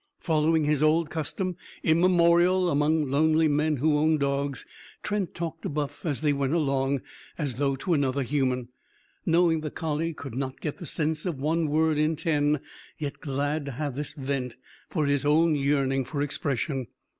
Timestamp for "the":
9.61-9.69, 10.77-10.87